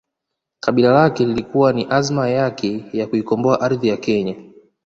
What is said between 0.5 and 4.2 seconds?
Kabila lake lilikuwa ni azma yake ya kuikomboa ardhi ya